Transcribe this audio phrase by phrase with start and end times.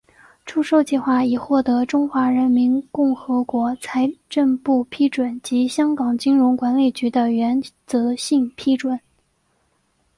[0.47, 8.99] 出售计划已获得中华人民共和国财政部批准及香港金融管理局的原则性批准。